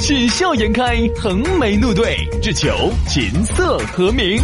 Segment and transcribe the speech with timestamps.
[0.00, 4.40] 喜笑颜开，横眉怒对，只求琴瑟和鸣。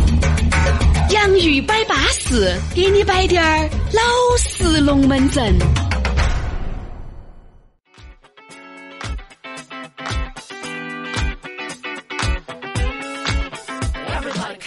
[1.11, 4.03] 洋芋摆巴士，给你摆点儿老
[4.37, 5.57] 式龙门阵。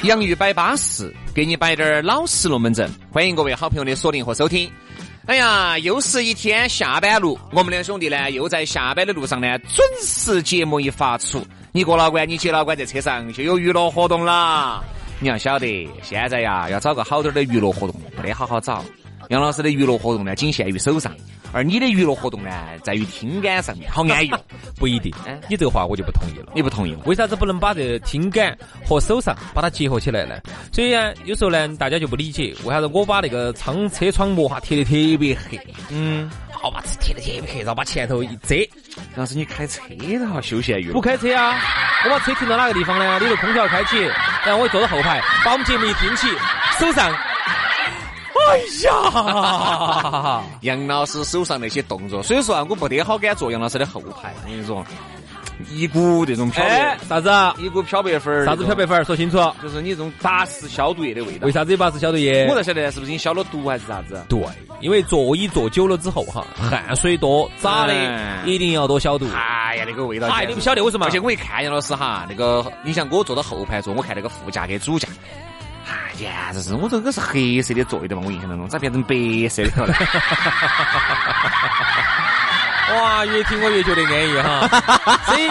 [0.04, 2.90] 洋芋摆巴士，给你摆点儿老式龙门阵。
[3.12, 4.70] 欢迎各位好朋友的锁定和收听。
[5.30, 14.84] 哎呀，又是一天下班路，我们两兄弟呢又在下班的路上呢，准时节目一发出，你哥老倌，你姐老倌，在车上就有娱乐活动啦。
[15.20, 18.84] 你要晓得，现在呀要找个好点的娱乐活动，不得好好找。
[19.28, 21.16] 杨老师的娱乐活动呢，仅限于手上。
[21.52, 22.50] 而你的娱乐活动呢，
[22.84, 24.32] 在于听感上面，好安逸。
[24.78, 25.14] 不一定，
[25.50, 26.54] 你这个话我就不同意了。
[26.56, 26.96] 你不同意？
[27.06, 30.40] 为啥子不能把这听感和手上把它结合起来呢？
[30.72, 35.60] 所以呢，有时候呢，大家就不理解，为啥子我把那个窗车窗膜哈贴的特别黑？
[35.90, 38.56] 嗯，好把贴的特别黑，然后把前头一遮。
[39.16, 40.94] 但是你开车的哈，休闲娱乐。
[40.94, 41.60] 不开车啊，
[42.06, 43.20] 我把车停到哪个地方呢？
[43.20, 43.98] 里头空调开启，
[44.46, 46.28] 然后我坐到后排，把我们节目一听起，
[46.80, 47.14] 手上。
[48.50, 54.34] 哎呀，杨老师手上那些动作，所以说啊，我不得好敢坐杨老师的后排。
[54.44, 54.84] 我跟你说，
[55.70, 57.30] 一股这种漂白，啥子？
[57.62, 59.38] 一股漂白粉儿啥子漂白粉儿说清楚。
[59.62, 61.46] 就是你这种杂式消毒液的味道。
[61.46, 62.48] 为啥子有杂式消毒液？
[62.50, 64.26] 我才晓得是不是你消了毒还是啥子？
[64.28, 64.40] 对，
[64.80, 67.94] 因为座椅坐久了之后哈，汗水多，咋的？
[68.46, 69.28] 一定要多消毒。
[69.36, 70.28] 哎呀，那个味道。
[70.28, 71.06] 哎，你不晓得为什么？
[71.06, 75.08] 而且我一看杨老师哈，那个你像我坐到后排坐，我看那个副驾跟主驾。
[76.20, 79.16] 简直是，我这个是黑色的座椅的嘛，我印象当中咋变成白
[79.48, 79.96] 色的了？
[82.94, 84.68] 哇，越听我越觉得安逸哈。
[85.26, 85.50] 所以，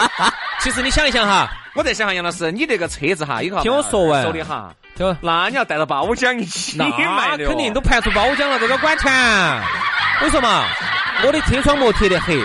[0.61, 9.11] 其实你想一想哈，我在想哈，杨老师，你这个车子哈，以后听我说完说的哈，听那你要带到包浆一起肯定都盘出包浆了，这个管钱。
[10.21, 10.65] 我说嘛，
[11.25, 12.39] 我的车窗膜贴的黑，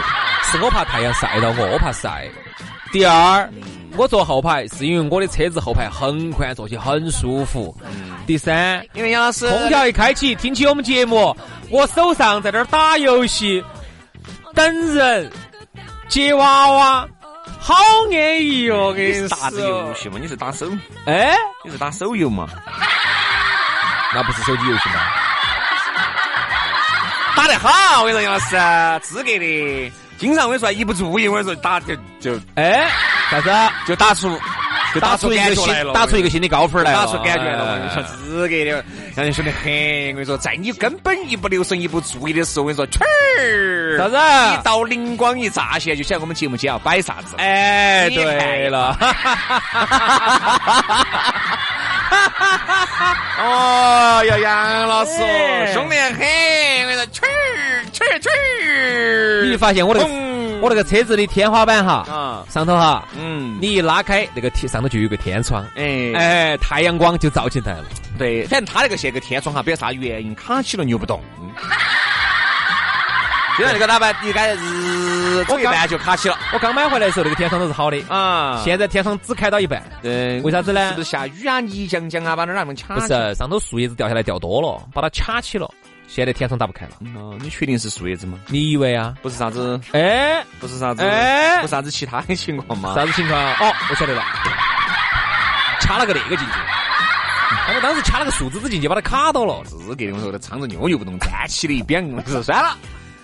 [0.44, 2.30] 是我怕太阳晒到我，我怕晒。
[2.92, 3.50] 第二。
[3.96, 7.76] 我坐后排是因为我的车子后排很宽，坐起很舒服。
[7.86, 11.36] 嗯第三，因为杨老师空调一开启，听起我们节目，
[11.70, 13.62] 我手上在那儿打游戏，
[14.54, 15.30] 等人
[16.08, 17.08] 接娃娃，
[17.60, 17.76] 好
[18.10, 18.94] 安逸哦！
[18.94, 20.18] 给你啥子游戏嘛？
[20.22, 20.66] 你是打手？
[21.06, 22.48] 哎，你是打手游嘛？
[24.16, 24.96] 那不是手机游戏吗？
[27.36, 28.04] 打得好！
[28.04, 32.90] 我跟你说，杨老师资格的，经常我跟你说一不注意，我跟你说打就就哎。
[33.34, 33.50] 啥子？
[33.88, 34.40] 就打出，
[34.94, 37.80] 就打出一个新，打出一个新的高分来，打出感觉了。
[37.80, 38.86] 你说，资格的，
[39.16, 39.72] 让人兄弟很。
[40.10, 43.00] 我跟你说，在你根本一不留神、一不注意的时候，我跟你说，去
[43.40, 44.16] 儿，啥子？
[44.54, 47.36] 一道灵光一乍现，就晓得我们节目间要摆啥子。
[47.38, 48.96] 哎，对了。
[53.40, 55.12] 哦要，杨老师，
[55.74, 56.20] 凶得很。
[56.84, 59.46] 我跟你说，去儿，去儿，去儿。
[59.50, 60.08] 你发现我的？
[60.64, 67.84] 我那个车子的天花板哈，啊，上头哈，嗯，你一拉开那个天上头就有个天窗，哎哎，太阳光就照进来了。
[68.18, 71.22] 对，反正他那个现个天窗哈，不晓得啥原因卡起了，扭不动。
[73.60, 76.36] 就像那个喇叭你该日走一半就卡起了。
[76.54, 79.84] 我刚买回来的时候，那个天窗都是好的啊，现在天窗只开到一半。
[80.02, 80.88] 对，为啥子呢？
[80.92, 82.96] 是不是下雨啊，泥浆浆啊，把那儿那么卡？
[82.96, 85.70] 不是，上头树叶子掉下来掉多了，把它卡起了。
[86.16, 86.92] 现在天窗打不开了。
[87.16, 88.38] 哦，你确定是树叶子吗？
[88.48, 89.16] 你以为啊？
[89.24, 89.82] 不是啥子？
[89.94, 91.02] 哎，不是啥子？
[91.02, 92.94] 哎，不是啥子其他的情况吗？
[92.94, 93.42] 啥子情况？
[93.56, 94.22] 哦，我晓得了，
[95.82, 96.54] 掐了个那个进去。
[97.66, 99.64] 他们当时掐了个树枝子进去，把它卡到了。
[99.66, 102.08] 是给的，我说的撑着扭扭不动，站起的一边。
[102.14, 102.78] 我说算了。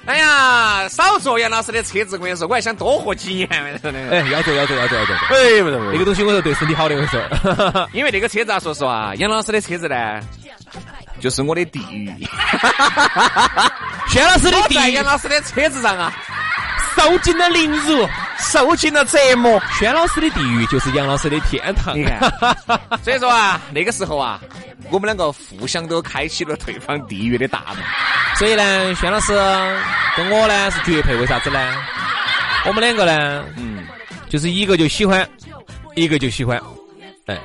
[0.08, 3.48] 哎呀，少坐杨老师的车子，我跟你说，我还想多活几年。
[3.52, 5.16] 哎，要坐要坐要坐要坐。
[5.16, 7.88] 哎，不是不是，那个东西我说对身体好的，我说。
[7.94, 10.20] 因为那个车子啊，说实话，杨老师的车子呢。
[11.20, 12.08] 就是我的地狱，
[14.10, 16.14] 轩老师的地狱，杨老师的车子上啊，
[16.96, 18.08] 受尽了凌辱，
[18.40, 19.62] 受尽了折磨。
[19.78, 21.98] 轩老师的地狱就是杨老师的天堂。
[21.98, 22.20] 你看，
[23.04, 24.40] 所以说啊，那个时候啊，
[24.90, 27.84] 我们两个互相都开启了对方地狱的大门。
[28.38, 29.34] 所以呢，轩老师
[30.16, 31.60] 跟我呢是绝配，为啥子呢？
[32.66, 33.86] 我们两个呢，嗯，
[34.30, 35.28] 就是一个就喜欢，
[35.96, 36.60] 一个就喜欢，
[37.28, 37.38] 哎。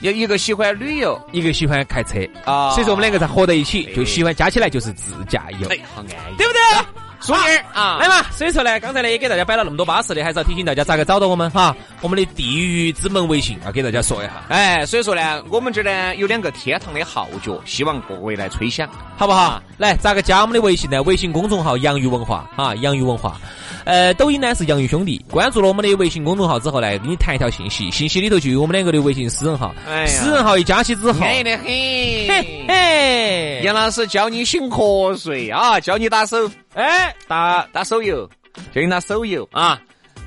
[0.00, 7.07] 有一个喜欢旅游，一个喜欢开车啊，所以说我们两个才合在一起，就喜欢加起来就是自驾游，哎，好安逸，对不对？
[7.28, 11.76] 淑妮儿啊，来嘛，所以说呢，刚才呢也给大家摆了那么多巴适的，还是要提醒大家咋个找到我们哈。
[12.00, 18.88] 我们的地狱之门微信要给大家说一下，哎，所以说呢，我们这呢有两个天堂的号角，希望各位来吹响。
[19.18, 19.62] 好不好？
[19.76, 21.02] 来，咋个加我们的微信呢？
[21.02, 23.36] 微信公众号“洋芋文化”啊，洋芋文化。
[23.84, 25.22] 呃，抖音呢是洋芋兄弟。
[25.30, 29.74] 关注了我们的微信公众号之后呢，给你弹一条信息，信息里头就有我们两个的微信私人号。
[29.86, 31.66] 哎呀私人号一加起之后，安逸的很。
[31.66, 33.27] 嘿嘿，
[33.68, 38.26] 杨老师教你醒瞌睡啊，教你打手，哎，打打手游，
[38.72, 39.78] 教你打手游啊。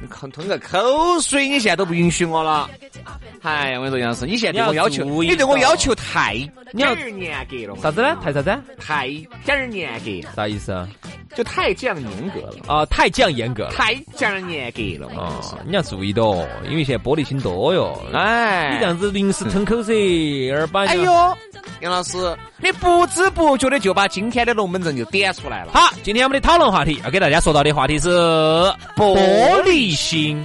[0.01, 0.79] 你吞吞个口
[1.21, 2.67] 水，你现在都不允许我了。
[3.43, 6.33] 哎，我跟你说，杨老师，你现在对我要求，你要注意你对我要求太
[6.71, 8.17] 你要点儿严格了，啥子呢？
[8.23, 8.57] 太啥子？
[8.79, 9.07] 太
[9.45, 10.87] 点儿严格，啥意思啊？
[11.35, 13.71] 就太这样严格了，啊，太降严格了。
[13.71, 15.11] 太这样严格了。
[15.15, 17.97] 哦，你要注意的哦，因为现在玻璃心多哟。
[18.13, 21.03] 哎，你这样子临时吞口水，二把哎呦，
[21.79, 22.17] 杨老师，
[22.57, 25.71] 你不知不觉的就把今天的龙门阵就点出来了。
[25.73, 28.09] 好，今天我们的讨论话题要给大家说到的话题是
[28.97, 29.15] 玻
[29.63, 30.43] 璃心。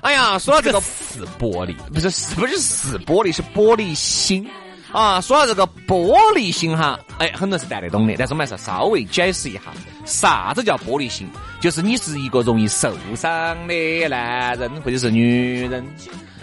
[0.00, 4.48] 哎呀，说到这个是玻璃，不是是不是是玻璃，是玻璃心
[4.92, 5.20] 啊。
[5.20, 9.60] 说到这个玻璃心哈，哎，很多人是带得懂的，但是我们还是要稍微解释一下，
[10.04, 11.28] 啥子叫玻璃心？
[11.60, 15.84] 就是你是一个容易受伤的男人或者是女人，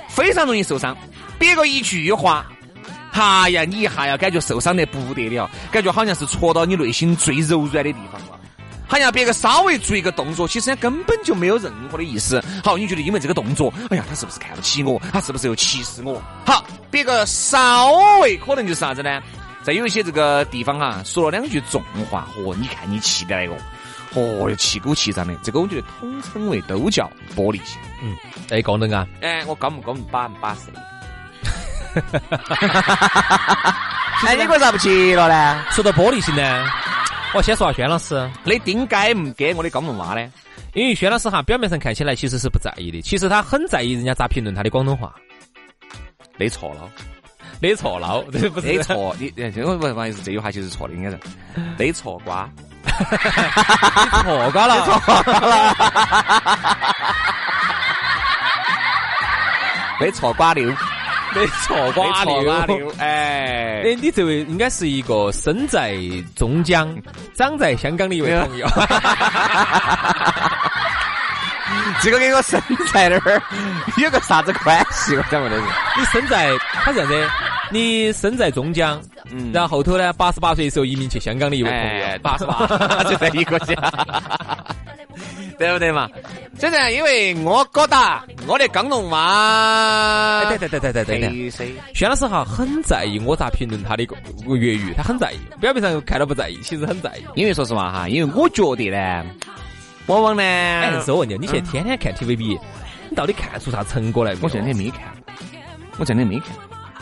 [0.10, 0.96] 非常容易受伤，
[1.40, 2.46] 别个一句话。
[3.14, 8.35] 哎呀，你一下要感觉受伤得不得了，感觉好像是戳到你内心最柔软的地方了。
[8.88, 12.44] 好像别个稍微做一个动作，其实根本就没有任何的意思。
[12.64, 15.02] 好，你觉得因为这个动作，哎呀，他是不是看不起我？
[15.12, 16.22] 他是不是又歧视我？
[16.46, 17.92] 好，别个稍
[18.22, 19.22] 微可能就是啥子呢？
[19.64, 23.56] 在有一些这个地方哈，说了两句重话，哦，你看你气的那个，
[24.14, 27.80] 哦，又气鼓气胀的，这个我觉得统称为都叫玻璃心。
[28.04, 28.16] 嗯
[28.52, 30.62] 哎，高能啊，哎，我高不高巴不巴适？
[34.28, 35.66] 哎，你为啥不接了呢？
[35.72, 36.64] 说到玻璃心呢，
[37.36, 40.32] 我先说下轩老师，你顶该唔给我的高门娃呢？
[40.74, 45.14] 因为轩老师哈表面上看起来其实是不在意的，其实他很在意人家咋评论他的广东话。
[46.38, 46.90] 你错了。
[47.62, 51.20] 你错了，这不你错，你这个不不好意思，这句话就是错的，应该是
[51.78, 52.50] 你错瓜，
[54.24, 54.76] 错瓜了，
[60.00, 60.95] 你错瓜溜，你错瓜
[61.36, 62.42] 你错瓜溜。
[62.78, 65.96] 溜， 哎，哎，你这位应该是一个生在
[66.36, 66.96] 中江、
[67.36, 68.68] 长在香港的一位朋友。
[72.02, 72.62] 这个跟我生
[72.94, 73.42] 在那儿
[73.98, 75.16] 有个啥子关系？
[75.16, 75.64] 我想问的是，
[75.98, 77.30] 你生在他这样子，
[77.72, 79.02] 你生在中江，
[79.32, 83.74] 嗯然后后头呢，八十八岁的时候移民去香港的一位朋哎友，，八十八，就在一个家，
[85.58, 86.10] 对不对嘛？
[86.60, 91.30] 真的，因为我觉得我的广东话，哎，对对对对对对对。
[91.30, 94.16] 对噻，轩老师哈很在意我咋评论他的个
[94.58, 97.24] 粤语，他很在意，表面上看到不在意，其实很在意。
[97.36, 99.26] 因为说实话哈，因为我觉得呢，
[100.08, 102.60] 往往呢，哎，但是我问你，你现在天天看 TVB，
[103.10, 104.44] 你到底看出啥成果来没有？
[104.46, 105.00] 我这两天没看，
[105.98, 106.50] 我这两天没看。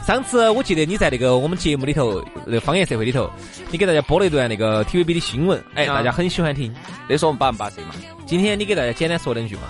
[0.06, 3.32] 上次我记得你在那个我们节目里头，那个方言社会里头，
[3.72, 6.74] 你给大家播了一段那个 TVB 的新闻，哎，啊大家很喜欢听。
[7.08, 7.92] 那是我们八不八岁嘛？
[8.26, 9.62] 今天你给大家简单说两句嘛。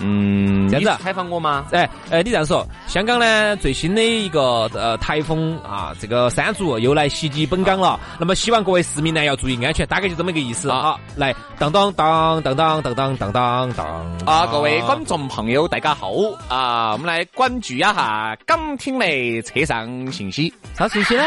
[0.00, 1.66] 嗯，这样子采访我吗？
[1.72, 8.00] 哎，呃，你这样说，香港呢最新的一个呃台风啊，这个山竹又来袭击本港了。
[8.18, 10.96] 那么希望各位市民呢要注意安全，大概就这么个意思啊啊。
[11.16, 13.86] 来，当当当当当当当当当当
[14.26, 16.12] 啊，各位观众朋友，大家好
[16.48, 16.92] 啊！
[16.92, 20.52] 我们来关注一下港听的车上信息。
[20.76, 21.24] 啥信息呢？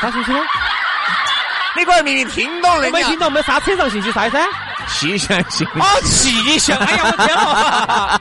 [0.00, 0.38] 啥信息呢？
[1.76, 4.44] 你个人明明听懂了，我没听懂，没啥车上信息啥意思啊？
[4.88, 5.64] 气象气
[6.58, 8.20] 象，哎呀，我天了！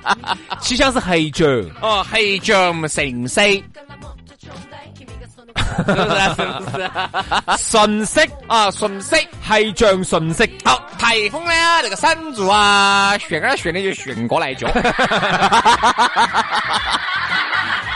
[0.60, 1.46] 气象是黑九，
[1.82, 3.64] 哦，黑象城市，是
[5.84, 5.96] 不是？
[6.36, 6.84] 是不是？
[8.48, 9.16] 啊，瞬息。
[9.48, 10.58] 黑象瞬息。
[10.66, 14.68] 好，台风呢，那个山竹啊，旋啊旋的就旋过来就，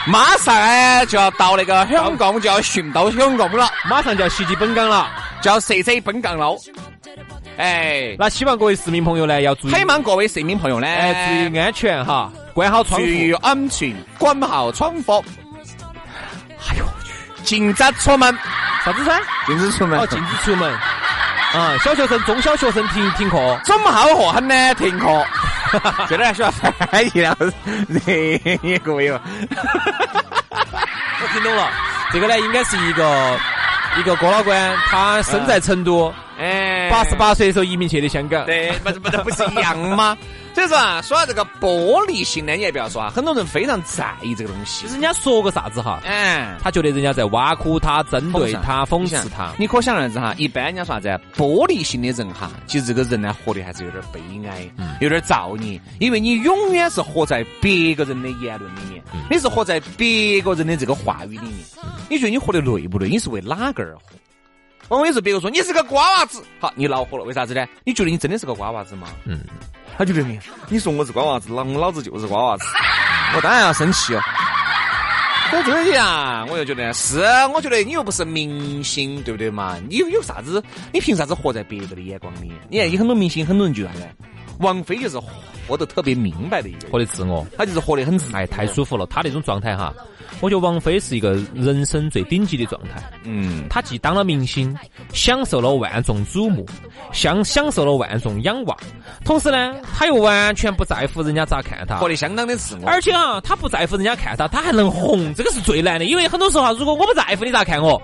[0.07, 5.09] 马上呢就要到那个香港，就要旋到香港了，马上就要袭击本港了，
[5.41, 6.55] 就要射死本港了。
[7.61, 13.05] 哎，那希望各位市民朋友呢要注意，希望各位市民朋友呢，哎，注意安全哈，关好窗户。
[13.05, 15.23] 注意安全，关好窗户。
[16.69, 17.43] 哎呦我去！
[17.43, 18.35] 禁止出门，
[18.83, 19.21] 啥子噻？
[19.45, 20.73] 禁止出门哦，禁止出门。
[21.53, 23.59] 啊，小学生、中小学生停停课。
[23.63, 24.73] 这么好何很呢？
[24.75, 25.25] 停课。
[26.09, 27.37] 这点还需要翻译了，
[28.05, 29.21] 这各位哦。
[31.21, 31.69] 我听懂了，
[32.11, 33.39] 这个呢应该是一个
[33.97, 38.45] 一个郭老倌，他身在成都，哎，八十八岁的时候移民去的香港。
[38.45, 40.17] 对，不是不是不是一样吗？
[40.53, 44.89] 所以说啊，说到这个玻璃心呢，你也不要说啊，很多人非常在意这个东西就。
[44.89, 49.53] 是人家说个啥子哈，哎，他觉得人家在挖苦他、针对他、讽刺他。
[49.57, 54.19] 你可想而知哈，一般人家说啥子啊玻璃心的人哈，其实这个人呢，活得还是有点悲
[54.49, 54.69] 哀，
[54.99, 61.59] 有点造孽，因为你永远是活在别个人的言论里面，你是活在别个人的这个话语里面。
[62.09, 63.07] 你觉得你活得累不累？
[63.07, 64.01] 你是为哪个而活？
[64.91, 67.65] 往往有时候别个说你是个瓜娃子，好，你恼火了，为啥子呢？
[67.85, 69.07] 你觉得你真的是个瓜娃子吗？
[69.23, 69.39] 嗯，
[69.97, 72.65] 他觉得你，你说我是瓜娃子，老老子就是瓜娃子，
[73.33, 74.21] 我当然要生气哦。
[75.53, 77.21] 我这些啊，我又觉得是，
[77.53, 79.77] 我觉得你又不是明星，对不对嘛？
[79.87, 80.61] 你有有啥子？
[80.91, 82.51] 你凭啥子活在别个的眼光里？
[82.67, 84.05] 你看，有很多明星，很多人就啥子？
[84.59, 85.19] 王菲就是
[85.67, 89.05] 活得特别明白的一个，活得自我，她就是活得很自哎，太舒服了。
[89.07, 89.93] 她那种状态哈，
[90.41, 93.01] 我觉得王菲是一个人生最顶级的状态。
[93.23, 94.75] 嗯，她既当了明星，
[95.13, 96.65] 享受了万众瞩目，
[97.13, 98.77] 享享受了万众仰望，
[99.23, 101.97] 同时呢，她又完全不在乎人家咋看她。
[101.97, 102.87] 活得相当的自我。
[102.89, 106.05] 而且啊，她不在乎人家看她，她还能红，这个是最难的。
[106.05, 108.01] 因为很多时候啊，如果我不在乎你咋看我，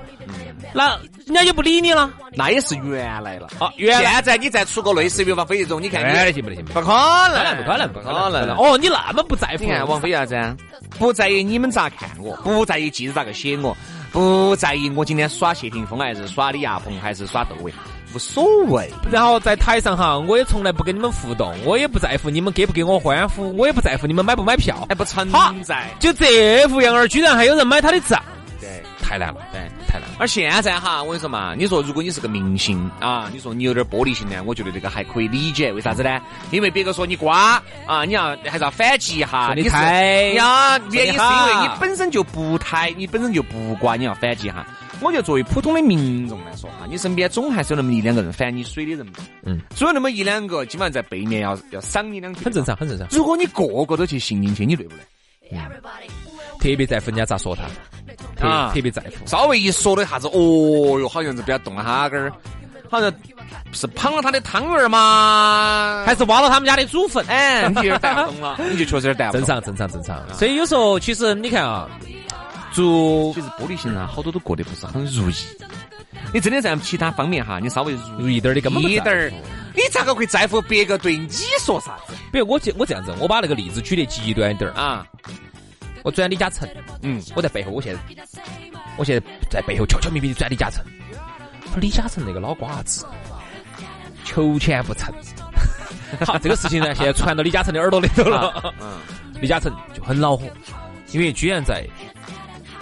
[0.73, 2.09] 那人家就不理你了。
[2.33, 3.47] 那也是原来了。
[3.59, 8.55] 啊，原来现在你再出个类似于王菲这种，你看你原来行不得行不可能，不可能，不不可能。
[8.57, 9.63] 哦，你那么不在乎？
[9.63, 10.55] 你看王菲啥子啊？
[10.99, 13.75] 不在意你们咋看我，不在意记者咋个写我，
[14.11, 17.73] 不在意我今天耍谢霆锋还是耍李亚鹏还是耍窦唯，
[18.13, 18.89] 无所谓。
[19.11, 25.29] 然后在台上哈，我也从来不跟你们互动，我也不在乎你们给不给我欢呼，我也不在乎你们买不买票，还不存
[25.63, 25.89] 在。
[25.99, 28.21] 就这副样儿，居然还有人买他的账，
[28.67, 29.61] 对，太难了，对。
[29.87, 30.17] 太难了。
[30.19, 35.71] 而现在哈，我跟你说嘛，你说如果你是个明星啊，你说你有点玻璃心呢，我觉得这个还可以理解。
[35.71, 36.19] 为啥子呢？
[36.51, 39.53] 因为别个说你瓜啊，你要还是要反击一下。
[39.55, 44.67] 你是抬呀，原因是因为你本身就不太，你本身就不瓜，你要反击一下。
[44.99, 49.13] 我觉得作为普通的民众来说哈，你身边总还是有那么一两个人反你水的人嘛。
[49.43, 52.43] 嗯，总有那么一两个，基本上在背面要要赏你两句。
[52.43, 53.07] 很正常，很正常。
[53.11, 55.03] 如果你个个都去信进去，你累不累？
[56.59, 57.63] 特别在乎人家咋说他，
[58.39, 59.25] 特啊特别在乎。
[59.25, 62.31] 稍微一说的啥子，哦哟，好像是不要动了哈根儿，
[62.89, 63.11] 好像
[63.71, 69.41] 是捧了他的汤圆儿吗，还是挖了他们家的祖坟，哎，你就带不动了， 你就确实有点带不动。
[69.41, 70.33] 正常，正常，正常。
[70.33, 71.87] 所以有时候其实你看啊，
[72.71, 75.33] 做其实玻璃心啊，好多都过得不是很如意。
[76.33, 79.31] 你真的在其他方面哈，你稍微如如意点儿的根本一点儿，
[79.73, 81.27] 你咋个会在乎别个对你
[81.59, 85.07] 说啥子比如我这我这样子，我把那个例子举得极端一点儿啊，啊？
[86.07, 86.65] 我转李嘉诚，
[87.01, 87.99] 嗯，我在背后，我现在
[88.95, 90.81] 我现在在背后悄悄咪咪的转李嘉诚。
[91.65, 93.05] 说李嘉诚那个老瓜子，
[94.23, 95.13] 求钱不成。
[96.25, 98.73] 好，这个事情呢，现在传到李嘉诚的耳朵里头了。
[98.79, 98.99] 嗯，
[99.41, 100.47] 李嘉诚就很恼火，
[101.11, 101.85] 因为居然在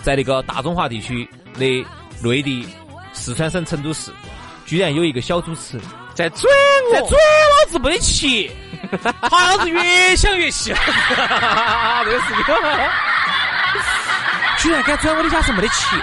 [0.04, 1.84] 在那个大中华地区的
[2.22, 2.68] 内地
[3.12, 4.12] 四川省成都市，
[4.68, 5.82] 居然有一个小主持
[6.14, 6.44] 在转
[6.92, 8.52] 我，在转老子没得气，
[9.20, 10.72] 好像是越想越气。
[12.06, 12.54] 这个事情，
[14.58, 16.00] 居然敢转我李嘉诚没得钱，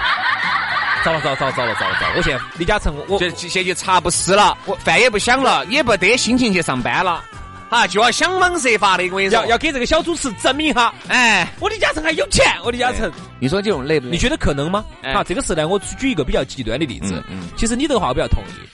[1.03, 2.13] 糟了糟了糟了糟了糟了糟了！
[2.15, 7.23] 我现在李嘉诚，我现在就茶不思了，我饭也不想了，也不得心情去上班了，
[7.69, 13.11] 啊，就要想方设法的，我跟你说，要要给这个小主持证明一下，哎，我李嘉诚还有钱，我李嘉诚。
[13.39, 14.11] 你说这种累不累？
[14.11, 14.85] 你觉得可能吗？
[15.01, 17.15] 哎好，这个事呢，我举一个比较极端的例子。
[17.27, 18.69] 嗯嗯其实你这个话我比较同意。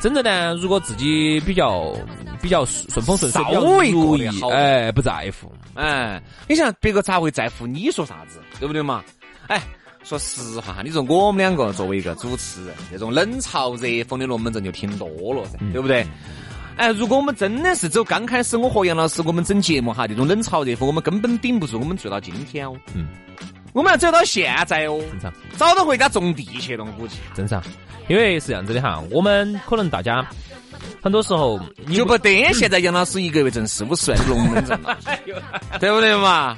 [0.00, 1.94] 真正呢，如果自己比较
[2.42, 5.50] 比较顺风顺水，稍微如意过得好，哎，不在乎。
[5.74, 9.02] 哎，你想别个咋会在乎你说啥子，对不对嘛？
[9.48, 9.62] 哎，
[10.02, 16.06] 说实话，你说我们两个作为一个主持人，这种冷嘲热讽的龙门阵就听多了噻，对不对？
[16.76, 22.76] 哎，如果我们真的是走刚开始我和杨老师我们整节目哈，这种冷嘲热讽，我们根本顶不住，我们做到今天哦。
[22.94, 23.06] 嗯，
[23.72, 27.18] 我们要走到现在哦，正常早都回家种地去了，我估计。
[27.32, 27.62] 正常，
[28.08, 30.26] 因为是这样子的哈，我们可能大家
[31.00, 31.60] 很多时候
[31.94, 34.98] 就不得现在杨老师一个月挣四五十万的龙门阵了，
[35.78, 36.56] 对不对嘛？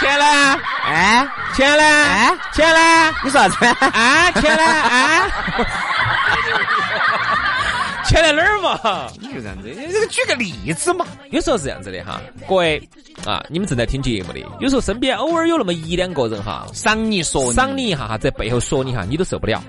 [0.00, 0.24] 钱呢？
[0.86, 1.84] 哎，钱呢？
[1.84, 3.14] 哎，钱呢？
[3.22, 3.64] 你说啥子？
[3.64, 4.64] 啊，钱呢？
[4.64, 5.28] 啊，
[8.08, 9.08] 钱在哪儿嘛？
[9.20, 11.06] 你就这样子，你这个举个例子嘛。
[11.30, 12.82] 有时候是这样子的哈，各位
[13.26, 19.62] 啊，你们正在听节目的，有时候身边偶尔有那么一两个人哈，赏你说赏你一下哈，在背后说你哈，你都受不了。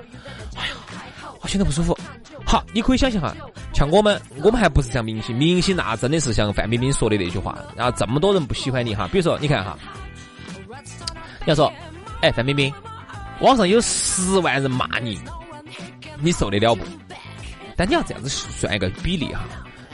[0.55, 0.73] 哎呀，
[1.41, 1.97] 我现在不舒服。
[2.45, 3.35] 好，你可以想象哈，
[3.73, 9.07] 像我们，我们还不是像明星，明星那真的是像范冰冰说的那句话，然后这么多人不喜欢你哈。
[9.11, 9.77] 比如说，你看哈，
[10.10, 10.10] 你
[11.45, 11.71] 要说，
[12.21, 12.73] 哎，范冰冰，
[13.39, 15.19] 网上有十万人骂你，
[16.19, 16.83] 你受得了不？
[17.75, 19.41] 但你要这样子算一个比例哈，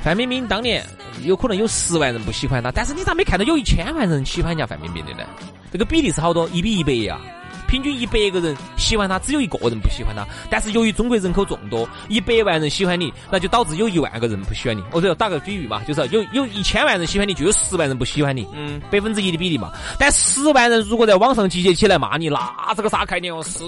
[0.03, 0.85] 范冰冰当年
[1.23, 5.23] 有可能有十万人不喜欢她，但是你咋没看到有一千万人喜欢人家范冰冰的呢？
[5.71, 6.49] 这个比例是好多？
[6.49, 7.19] 一比一百呀，
[7.67, 10.25] 平均一百个人喜欢他，只有一个人不喜欢他。
[10.49, 14.83] 但是由于中国人口众多，一百万人喜欢你，那就导致有一万个人不喜欢你。
[14.91, 19.71] 我这打个比喻嘛，就是有有一千万人喜欢你，就有十万人不喜欢你，嗯，百分之一的比例嘛。
[19.99, 23.43] 但十万人如果在网上集结起来骂你，那这个啥概念哦？
[23.43, 23.63] 十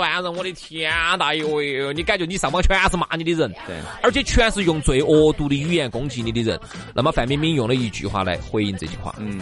[0.00, 1.92] 万人，我的天大哟哟！
[1.92, 6.58] 你感觉你上网全是骂你的人，对，而且全是用最恶毒的语言攻击你的人。
[6.94, 9.40] 那么范冰冰用了一句话来回应这句话，嗯。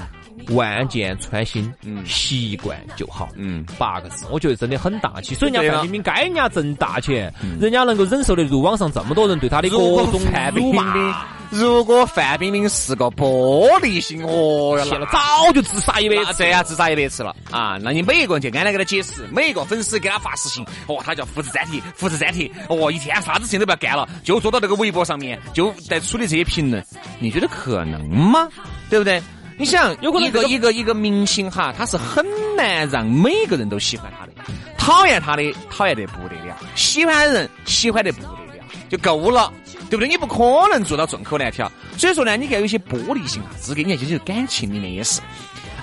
[0.49, 5.35] 万箭穿心，嗯，习惯就好，嗯，八个字，我觉得真的很大气。
[5.35, 10.21] 所以人家范冰冰该人家挣大钱，人家能够忍受得住网上这么多人对她的各种
[10.55, 11.27] 辱骂。
[11.51, 17.77] 如果范冰冰是个玻璃心，哦哟，了，早就自杀一百次，这样自杀一百次了啊！
[17.83, 26.85] 那你每一个人就安来给他解释，每一个粉丝给他发私信，哦，他叫复制粘贴，复制粘贴，哦，一天啥子事情都不要干了，就坐到那个微博上面，就在处理这些评论，
[27.19, 28.49] 你觉得可能吗？
[28.89, 29.21] 对不对？
[29.61, 32.25] 你想，有可能一个一个一个明星哈，他是很
[32.57, 34.33] 难让每个人都喜欢他的，
[34.79, 39.53] 讨厌他的讨厌得不得了，喜欢的人喜欢得不得了，就够了，
[39.91, 40.09] 对不对？
[40.09, 40.39] 你不可
[40.73, 41.71] 能做到众口难调。
[41.99, 45.21] 所以说呢，你看有些玻璃心啊，资格，你看就是感情里面也是。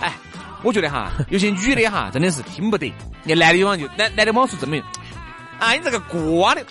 [0.02, 0.12] 哎，
[0.64, 2.92] 我觉得哈，有些女的哈，真的是听不得。
[3.22, 4.82] 你男的往就男男的往说证明，
[5.60, 6.66] 啊，你这个瓜的，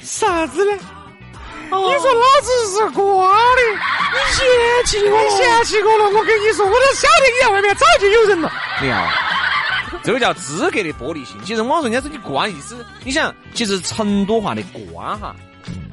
[0.00, 0.80] 啥子呢？
[1.66, 3.62] 你说老子是瓜的，
[4.12, 4.44] 你嫌
[4.86, 6.04] 弃我，你嫌弃我了。
[6.18, 8.52] 我跟你说，我都晓得你在外面早就有人了。
[8.80, 9.08] 你看，
[10.02, 11.36] 这个叫资格的玻璃心。
[11.44, 15.34] 其实网上人家说你瓜意思，你想，其实成都话的瓜哈，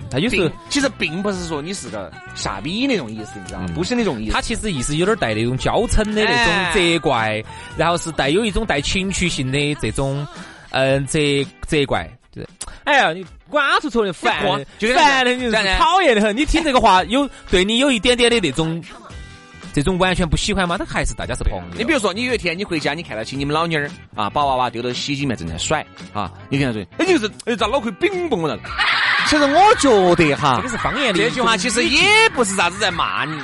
[0.09, 3.67] 他有时候其实并不是说你是个下逼那种意思，你知道吗？
[3.73, 4.33] 不是那种意思。
[4.33, 7.43] 他其实意思有点带那种娇嗔的那种责怪，
[7.77, 10.27] 然后是带有一种带情趣性的这种
[10.71, 11.19] 嗯责
[11.65, 12.09] 责怪。
[12.33, 12.47] 对，
[12.85, 16.35] 哎呀，你瓜出出的烦，烦的你讨厌的很。
[16.35, 18.81] 你听这个话，有对你有一点点的那种，
[19.73, 20.77] 这种完全不喜欢吗？
[20.77, 21.61] 他还是大家是朋友。
[21.77, 28.57] 你比如说，你有一天你回家，你看到起你们老妞儿啊，把娃娃丢到洗衣机里面正在甩啊，你跟他说，哎，就是哎，咋脑壳冰崩了？
[29.27, 29.75] 其实我
[30.15, 31.19] 觉得哈，这个是方言的。
[31.19, 32.01] 这句话其实也
[32.33, 33.37] 不是啥子在骂你，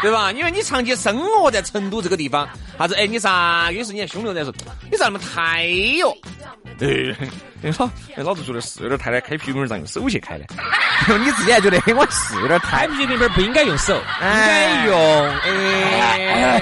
[0.02, 0.32] 对吧？
[0.32, 2.94] 因为你长期生活在成都这个地方，啥子？
[2.94, 3.70] 哎，你啥？
[3.72, 4.52] 有时你兄弟在说，
[4.90, 6.16] 你咋那么太哟？
[6.80, 7.14] 哎，
[7.60, 10.46] 你说，哎，老子觉得是有点太了，开啤酒瓶咋用手去开的？
[11.18, 12.86] 你自己还觉得，我是有点太。
[12.86, 16.60] 开啤酒瓶不应该用手，应该用，哎，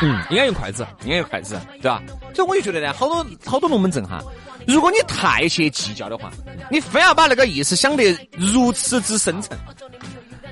[0.00, 2.02] 嗯，应该用筷子，应该用筷子，对吧？
[2.34, 4.20] 所以我就觉得呢，好多好多龙门阵哈，
[4.66, 6.32] 如果你太去计较的话，
[6.70, 9.56] 你非要把那个意思想得如此之深沉。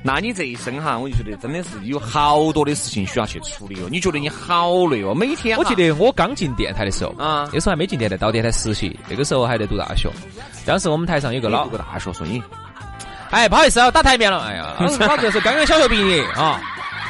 [0.03, 3.87] 那你这一生哈，我就觉得真的是有好多的事情需要去处理哦。
[3.91, 5.55] 你觉得你好累哦，每天。
[5.59, 10.09] 我记得我刚进电台的时候啊，那时候还没进电台，到电台实习，那个时候还在读大学。
[10.65, 12.41] 当时我们台上有个老读个大学，说你，
[13.29, 14.39] 哎，不好意思啊，打台面了。
[14.39, 14.75] 哎呀，
[15.07, 16.59] 老子是刚刚小学毕业啊。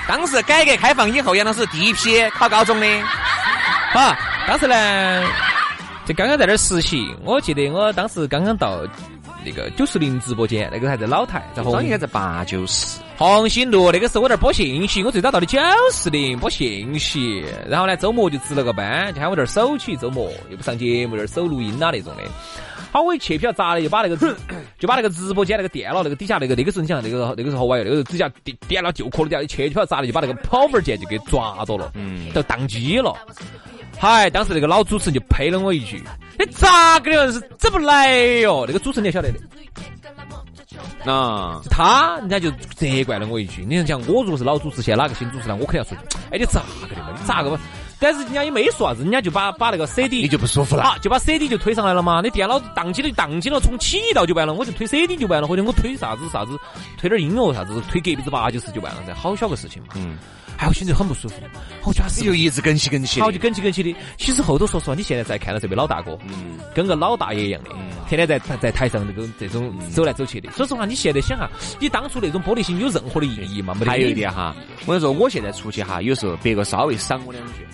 [0.06, 2.88] 当时改革开放以后，杨老师第一批考高中的。
[3.94, 5.26] 啊，当时呢，
[6.06, 7.16] 就刚刚在那儿实习。
[7.24, 8.82] 我记得我当时刚刚到。
[9.46, 13.92] 那个九四零直播间，那个还在老台，在红应该在八九四红星路。
[13.92, 15.60] 那个时候我在播信息，我最早到的九
[15.92, 22.24] 四零播信息，然后呢周末就值了个班，就喊我这儿守起周末，又不上节目，这儿守录音啊那种的。
[22.92, 24.18] 好，我一去，票砸了，就把那个
[24.78, 33.16] 就把那个直播间那个电脑那个底下那个那个时候你想那个那个时候好玩那个时候底下电电脑就壳掉，一去就票砸了，就把那个跑分键就给抓着了，嗯，都宕机了。
[33.98, 36.04] 嗨，当时那个老主持人就呸了我一句
[36.46, 37.32] ：“你 咋个的？
[37.32, 39.40] 是怎么来哟？”那个主持人你晓得的。
[41.06, 45.98] 啊，他人家就责怪了我一句：“你讲我如果是老主持，现在哪个新主持人，我肯定要说，
[46.32, 47.10] 哎，你咋个的嘛？
[47.20, 47.60] 你咋个嘛？”
[48.00, 52.22] 但是人家也没说啥子，人家就把把那个 CD，你就不舒服了，就把 CD 就推上来了嘛。
[52.22, 56.58] 你电脑宕机了，宕机了，从起一道就完了，我就推 CD 就完了，或者我推啥子啥子，
[56.98, 59.90] 推点音乐啥子，推隔壁子八九十就完了噻，好小个事情嘛。
[59.96, 60.18] 嗯。
[60.62, 61.36] 哎，我心里很不舒服，
[61.84, 63.96] 我觉得是又一直跟起跟起，好就跟起跟起的。
[64.16, 67.72] 其实后头说实话，你现在再看到这位老大哥，嗯，跟个老大爷一样的，
[68.08, 70.52] 天天在在台上这个这种走来走去的。
[70.52, 73.74] 说实话，你现在想哈，你当初那种玻璃心有任何的意义吗？
[73.74, 73.90] 没得。
[73.90, 77.66] 还有一点哈，我跟你说，我现在出去哈，有时候别个稍微赏我两句，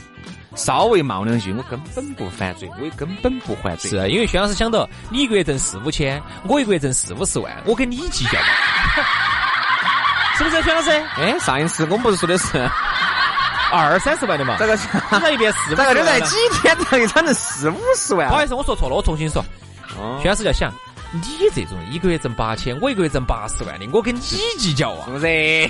[0.55, 3.91] 稍微骂我两句，我根本不反嘴，我也根本不还嘴。
[3.91, 8.39] 是啊，因为薛老师想到你一个月挣四五千，我一个月挣四五十万，我跟你计较，
[10.37, 10.91] 是不是薛老师？
[11.17, 12.69] 哎，上一次我们不是说的是。
[13.69, 14.77] 二三十万的嘛，这个
[15.19, 18.29] 这一遍四，这个就在几天可以涨成四五十万。
[18.29, 19.43] 不好意思，我说错了，我重新说。
[20.21, 20.71] 薛老师要想，
[21.11, 21.21] 你
[21.53, 25.03] 这种一个月挣八千，我一个月挣八十万的，我跟你计较啊？
[25.07, 25.27] 是不是？
[25.27, 25.67] 一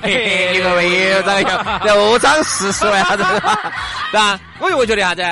[0.61, 1.41] 个月又涨
[1.87, 3.17] 又涨四十万， 是
[4.13, 4.39] 吧？
[4.59, 5.23] 我就会觉得啥子？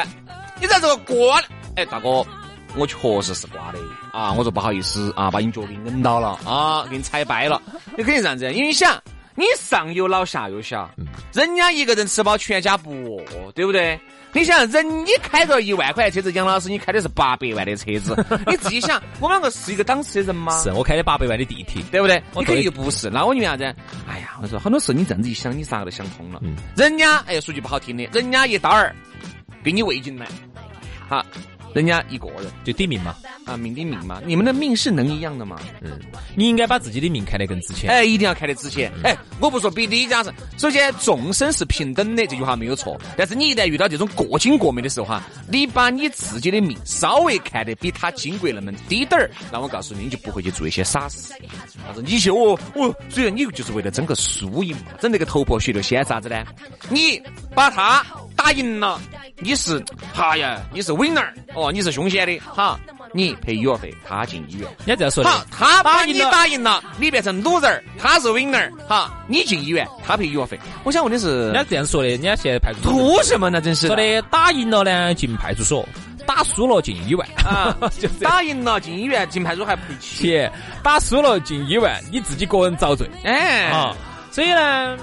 [0.60, 1.40] 你在这个瓜，
[1.76, 2.26] 哎，大哥，
[2.74, 3.78] 我确实是瓜的
[4.12, 4.32] 啊！
[4.34, 7.62] 我说不好意思啊，把你脚给摁到了啊，给你踩掰了。
[7.96, 9.00] 你肯定这样子，因为你想。
[9.36, 10.90] 你上有老下有小，
[11.34, 14.00] 人家一个人吃饱全家不饿，对不对？
[14.32, 18.16] 你想，人你开个一万块车子，杨老师你开的是八百万的车子，
[18.48, 20.58] 你自己想，我们两个是一个档次的人吗？
[20.62, 22.22] 是我开的八百万的地铁，对不对？
[22.34, 23.64] 你肯定又不是，那我你为啥子？
[24.08, 26.42] 哎呀，我说很多事你这样子一想，你啥个都想通了。
[26.76, 28.94] 人家哎，说句不好听的，人家一刀儿
[29.64, 30.28] 给你喂进来，
[31.08, 31.26] 好。
[31.76, 33.14] 人家一个人就抵命嘛，
[33.46, 35.60] 啊，命抵命嘛，你们的命是能一样的嘛？
[35.82, 36.00] 嗯，
[36.34, 37.90] 你应该把自己的命看得更值钱。
[37.90, 38.90] 哎，一定要看得值钱。
[39.04, 42.98] 哎，我不说比你家子，首先众生是平等的，这句话没有错。
[43.18, 51.34] 但是你一旦遇到这种过斤过命的时候哈，你把你自己的命稍微看得比他金贵那么低点儿，那我告诉你，你就不会去做一些傻事。
[51.86, 52.02] 啥子？
[52.02, 56.42] 你去我我，主要你就是为了争个输赢嘛，争那个头破血流，想啥子呢？
[56.90, 57.22] 你
[57.54, 58.02] 把他。
[58.36, 59.00] 打赢了
[59.40, 62.80] 你是他呀你是 winner 哦你是凶险的哈
[63.14, 73.62] 你赔医药费他进医院人家这样说的好他把你打赢了你变成 loser 他是 winner 哈你进医院他赔医药费我想问的是人家这样说的人家现在派出所图什么呢？
[73.62, 75.88] 真是说的打赢了呢进派出所
[76.28, 77.76] 打输了进医院啊
[78.22, 80.52] 打赢了进医院进派出所还不赔钱
[80.84, 83.96] 打输了进医院你自己个人遭罪哎啊
[84.32, 84.98] 所以呢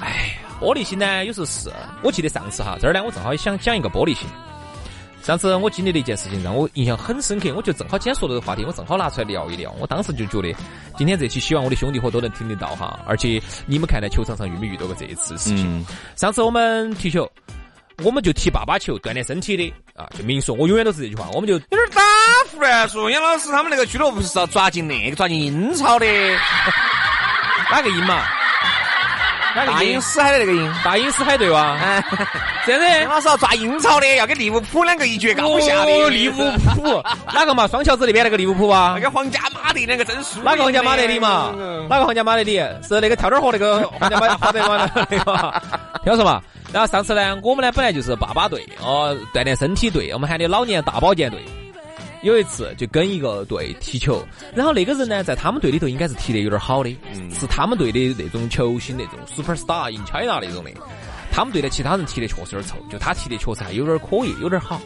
[0.00, 1.70] 哎玻璃心呢有时候是
[2.02, 4.28] 我记得上次哈这儿呢我正好也想讲一个玻璃心
[5.22, 10.54] 上次我经历的一件事情让我印象很深刻我就正好今天说这个话题我正好拿出来聊一聊我当时就觉得
[10.98, 15.84] 今天这期希望我的兄弟伙都能听得到哈而且你们看在球场上有没有遇到过这一次事情。
[16.14, 17.30] 上次我们踢球
[18.04, 22.00] 我们就踢爸爸球锻炼身体的啊就明说我永远都是这句话我们就有点打
[22.50, 26.06] 胡说杨老师他们那个俱乐部是要抓进那个抓进英超的。
[27.70, 28.39] 哪个英嘛。
[29.54, 31.76] 大个英死海的那个英，大英死海队哇？
[31.80, 32.04] 哎，
[32.66, 35.84] 真的，老师要抓英超的，要跟利物浦两个一决高下。
[35.84, 36.34] 利物
[36.76, 37.66] 浦哪个嘛？
[37.66, 38.92] 双桥子那边那个利物浦啊？
[38.96, 40.40] 那个皇家马德里那个真输。
[40.42, 41.52] 哪个皇家马德里嘛？
[41.88, 42.58] 哪个皇家马德里？
[42.86, 45.62] 是那个跳跳儿河那个皇家马德马那个
[46.04, 46.40] 听我说嘛。
[46.72, 51.44] 然后上次呢，我们呢本来就是爸爸队哦，锻炼身体队，我们喊的老年大保健队。
[52.22, 54.22] 有一次就跟一个队踢球，
[54.54, 56.94] 然后那个人呢，在他们队里头应该是踢得有点好的，
[57.32, 60.70] 是他们队的那种球星那种 super star、in china 那种的。
[61.32, 64.80] 他们队的其他人踢得确实有点臭，就他踢得确实还有点可以，有点好。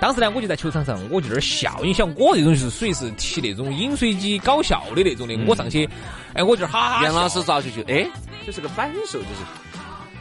[0.00, 1.78] 当时呢，我就在球场上，我就在笑。
[1.82, 5.88] 你想我这种是属于是踢那种饮水机搞笑的那种的，我上去，
[6.34, 7.04] 哎，我就哈哈。
[7.04, 8.08] 杨老师抓就去哎，
[8.46, 9.67] 这是个扳手，就是。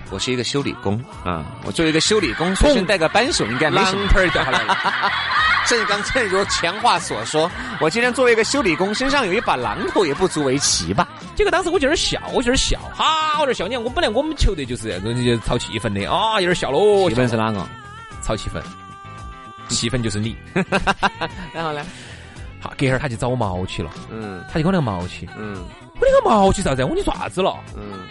[0.10, 4.78] 我是一个修理工啊我作为一个修理工出身带个扳手应该没心头了。
[5.67, 11.08] 正刚正如前话所说我今天作为一个修理工身上有一把榔头也不足为奇吧。
[11.36, 17.67] 这个当时我就是笑我就是笑哈我就笑你我本来我们球队就是那种就是炒气氛的啊有点笑喽气氛是哪个？
[18.24, 18.62] 炒气氛
[19.67, 20.38] 气氛就是你。
[21.54, 21.86] 然后呢？
[22.60, 23.91] 好隔会儿他就找我毛去了。
[24.10, 24.41] 嗯。
[24.52, 25.58] 他就跟我那个毛去嗯。
[25.96, 26.84] 我那个毛去啥子？
[26.86, 27.54] 我你爪子了。
[27.76, 28.08] 嗯。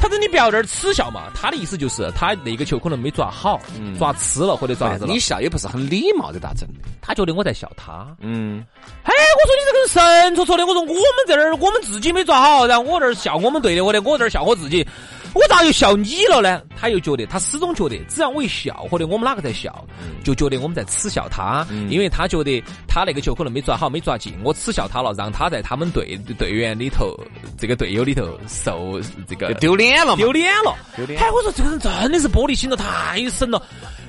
[0.00, 3.96] 他说你不要这儿耻笑嘛他的意思就是他那个球可能没抓好嗯。
[3.98, 8.64] 抓痴了或者抓子你笑也不是很礼貌的咋整的他觉得我在笑他嗯。
[9.04, 14.86] 嘿我说你这个神戳戳的我说我们这儿我们自己没抓好然后我这儿笑我们队的我的我这儿笑我自己。
[15.32, 16.62] 我咋又笑你了呢？
[16.76, 19.84] 他又觉得，他始终觉得，只要我一笑，或者我们哪个在笑，
[20.24, 27.14] 就觉得我们在耻笑他，因为他觉得他那个球可能没抓好，没抓进，我耻笑他了，让他在他们队队员里头，
[27.58, 31.20] 这个队友里头受这个丢脸了，丢脸了，丢脸。
[31.20, 33.62] 哎，我说这个人真的是玻璃心的太深了。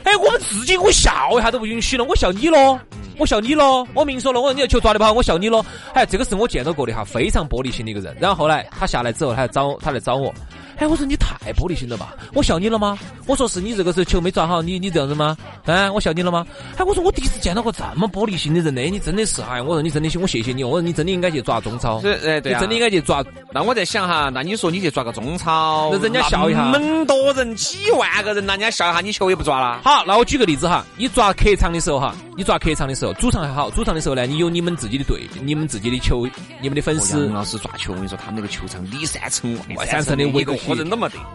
[0.04, 2.80] 哎，我们自己我笑一下都不允许了，我笑你喽，
[3.20, 5.64] 我笑你咯，我明说了，我说你的球抓的不好，我笑你咯。
[5.94, 8.16] 哎，这个是我见到过的哈，非常玻璃心的一个人。
[8.20, 10.34] 然后后来他下来之后，他来找他来找我。
[10.82, 12.16] 哎我说你太玻璃心了吧？
[12.34, 12.98] 我笑你了吗？
[13.28, 15.38] 我说是你这个时候球没抓好你你这样子吗？
[15.66, 16.44] 嗯我笑你了吗？
[16.76, 29.82] 哎我说我第一次见到过这么玻璃心的人呢你真的是哎我说你真的是我谢谢你我说你真的应该去抓中超对对你真的应该去抓那我在想哈那你说你去抓个中超那人家笑一下门多人几万个人呐人家笑一下你球也不抓了？
[29.84, 36.28] 好那我举个例子哈你抓客场的时候哈你抓客场的时候主场还好主场的时候呢你有你们自己的队你们自己的球
[36.60, 41.26] 你们的粉丝老师抓球我跟你说他们那个球场里三层外三层的围个个我真那么的，哈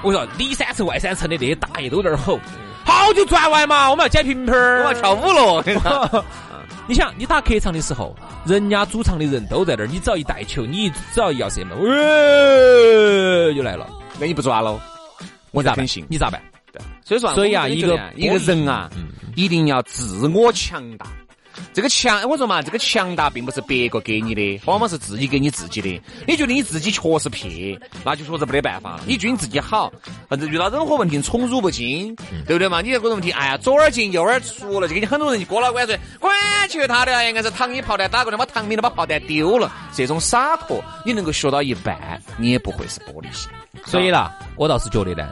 [0.02, 2.39] 我说里三层外三层的那些大爷都在那儿吼，
[2.86, 5.62] 好久转弯嘛，我们要捡瓶瓶儿，我们要跳舞了，
[6.88, 11.84] 你想，你打客场的时候，人家主场的人都在那儿，你只要一带球，你只要一要射门，呜，
[13.54, 13.86] 就来了。
[14.17, 14.80] 那你不抓了？
[15.52, 15.86] 我咋办？
[16.08, 16.41] 你咋办？
[17.08, 18.89] 所以说啊，所以啊一个一个人啊，
[19.38, 21.08] 一定要自我强大。
[21.74, 26.02] 这个强，我说嘛，这个强大并不是别个给你的，往往是自己给你自己的。
[26.28, 29.04] 你觉得你自己确实撇，那就确实没得办法了。
[29.08, 29.91] 你觉得你自己好，
[30.28, 32.13] 反正遇到任何问题宠辱不惊，
[32.46, 32.82] 对不对嘛？
[32.82, 36.36] 你这个问题，哎呀，左耳进右耳出了，就给你很多人就过老关说，管
[36.70, 39.72] 去他的，应该是糖衣炮弹打过来，把糖饼都把炮弹丢了。
[39.93, 43.50] 这种洒脱，你能够学到一半，你也不会是玻璃心。
[43.86, 45.32] 所以啦，我倒是觉得呢，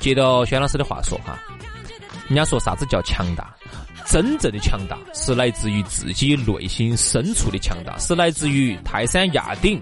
[0.00, 1.38] 接着轩老师的话说哈，
[2.28, 3.54] 人家说啥子叫强大？
[4.06, 9.78] 真正的强大是来自于自己内心深处的强大，是来自于泰山压顶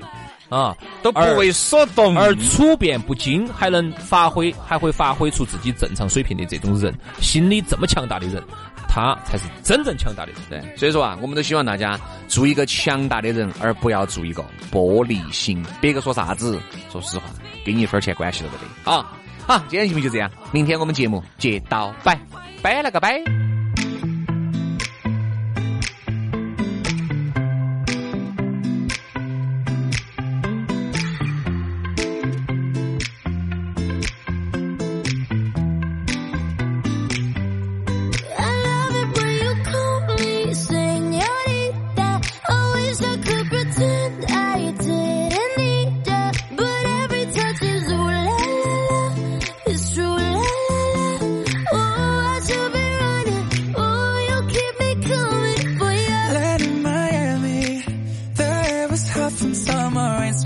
[0.49, 8.43] 啊，都不为所动，而处变不惊，还能发挥，还会发挥出自己正常水平的这种人，心理这么强大的人，
[8.89, 10.41] 他才是真正强大的人。
[10.51, 15.65] 对，所以说啊，我们都希望大家做一个强大的人，而不要做一个玻璃心。
[15.81, 17.27] 别个说啥子，说实话，
[17.65, 18.91] 跟你一分钱关系都没得。
[18.91, 19.13] 啊，
[19.47, 22.19] 好，今天节目就这样，明天我们节目接到摆，
[22.63, 23.56] 拜了个拜。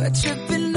[0.00, 0.69] We're tripping